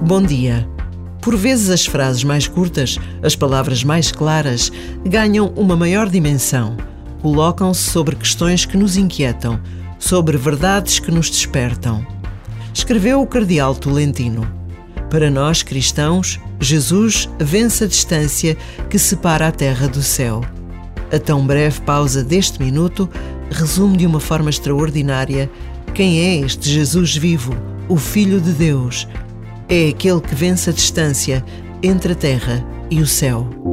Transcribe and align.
Bom 0.00 0.22
dia. 0.22 0.66
Por 1.20 1.36
vezes, 1.36 1.68
as 1.68 1.84
frases 1.84 2.24
mais 2.24 2.48
curtas, 2.48 2.98
as 3.22 3.36
palavras 3.36 3.84
mais 3.84 4.10
claras, 4.10 4.72
ganham 5.04 5.48
uma 5.54 5.76
maior 5.76 6.08
dimensão. 6.08 6.78
Colocam-se 7.20 7.82
sobre 7.82 8.16
questões 8.16 8.64
que 8.64 8.76
nos 8.76 8.96
inquietam, 8.96 9.60
sobre 9.98 10.38
verdades 10.38 10.98
que 10.98 11.10
nos 11.10 11.28
despertam. 11.28 12.06
Escreveu 12.72 13.20
o 13.20 13.26
Cardeal 13.26 13.74
Tolentino. 13.74 14.50
Para 15.10 15.30
nós 15.30 15.62
cristãos, 15.62 16.40
Jesus 16.58 17.28
vence 17.38 17.84
a 17.84 17.86
distância 17.86 18.56
que 18.88 18.98
separa 18.98 19.48
a 19.48 19.52
terra 19.52 19.88
do 19.88 20.02
céu. 20.02 20.40
A 21.12 21.18
tão 21.18 21.46
breve 21.46 21.82
pausa 21.82 22.24
deste 22.24 22.62
minuto 22.62 23.06
resume 23.52 23.96
de 23.96 24.06
uma 24.06 24.20
forma 24.20 24.50
extraordinária 24.50 25.50
quem 25.94 26.20
é 26.20 26.36
este 26.36 26.70
Jesus 26.70 27.16
vivo, 27.16 27.54
o 27.88 27.96
Filho 27.96 28.40
de 28.40 28.52
Deus 28.52 29.06
é 29.68 29.88
aquele 29.88 30.20
que 30.20 30.34
vence 30.34 30.70
a 30.70 30.72
distância 30.72 31.44
entre 31.82 32.12
a 32.12 32.16
terra 32.16 32.64
e 32.90 33.00
o 33.00 33.06
céu. 33.06 33.71